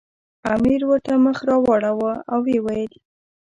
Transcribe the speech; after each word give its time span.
امیر 0.53 0.81
ورته 0.89 1.13
مخ 1.23 1.37
راواړاوه 1.49 2.13
او 2.31 2.39
ویې 2.45 2.59
ویل. 2.65 2.93